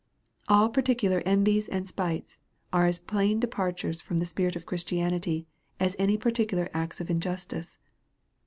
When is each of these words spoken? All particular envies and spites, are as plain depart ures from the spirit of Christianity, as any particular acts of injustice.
All 0.47 0.69
particular 0.69 1.21
envies 1.27 1.69
and 1.69 1.87
spites, 1.87 2.39
are 2.73 2.87
as 2.87 2.97
plain 2.97 3.39
depart 3.39 3.77
ures 3.81 4.01
from 4.01 4.17
the 4.17 4.25
spirit 4.25 4.55
of 4.55 4.65
Christianity, 4.65 5.45
as 5.79 5.95
any 5.99 6.17
particular 6.17 6.69
acts 6.73 6.99
of 6.99 7.11
injustice. 7.11 7.77